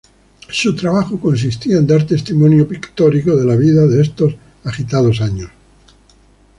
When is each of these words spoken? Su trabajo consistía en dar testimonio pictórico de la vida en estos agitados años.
Su 0.49 0.75
trabajo 0.75 1.19
consistía 1.19 1.77
en 1.77 1.85
dar 1.85 2.07
testimonio 2.07 2.67
pictórico 2.67 3.35
de 3.35 3.45
la 3.45 3.55
vida 3.55 3.83
en 3.83 4.01
estos 4.01 4.33
agitados 4.63 5.21
años. 5.21 5.51